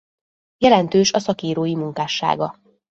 Jelentős 0.57 1.13
a 1.13 1.19
szakírói 1.19 1.75
munkássága. 1.75 2.55